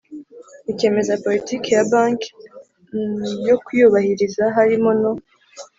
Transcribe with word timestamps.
ikemeza 0.71 1.13
politiki 1.25 1.69
ya 1.75 1.83
banki 1.91 2.29
yo 3.47 3.55
kuyubahiriza 3.63 4.43
harimo 4.55 4.91
no 5.01 5.11